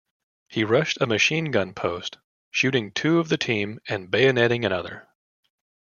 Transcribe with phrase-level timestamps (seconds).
[0.47, 2.17] He rushed a machine gun post,
[2.49, 5.07] shooting two of the team and bayoneting another.